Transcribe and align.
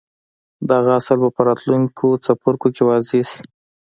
دغه 0.69 0.89
اصل 0.99 1.17
به 1.23 1.29
په 1.35 1.41
راتلونکو 1.47 2.07
څپرکو 2.25 2.67
کې 2.75 2.83
واضح 2.89 3.11
شي. 3.29 3.33